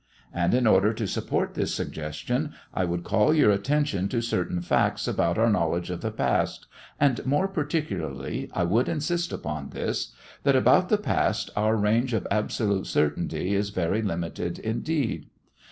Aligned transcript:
And 0.33 0.55
in 0.55 0.65
order 0.65 0.93
to 0.95 1.05
support 1.05 1.53
this 1.53 1.75
suggestion 1.75 2.53
I 2.73 2.85
would 2.85 3.03
call 3.03 3.35
your 3.35 3.51
attention 3.51 4.09
to 4.09 4.19
certain 4.19 4.59
facts 4.59 5.07
about 5.07 5.37
our 5.37 5.47
knowledge 5.51 5.91
of 5.91 6.01
the 6.01 6.09
past, 6.09 6.65
and 6.99 7.23
more 7.23 7.47
particularly 7.47 8.49
I 8.51 8.63
would 8.63 8.89
insist 8.89 9.31
upon 9.31 9.69
this, 9.69 10.11
that 10.41 10.55
about 10.55 10.89
the 10.89 10.97
past 10.97 11.51
our 11.55 11.75
range 11.75 12.13
of 12.15 12.25
absolute 12.31 12.87
certainty 12.87 13.53
is 13.53 13.69
very 13.69 14.01
limited 14.01 14.57
indeed. 14.57 15.27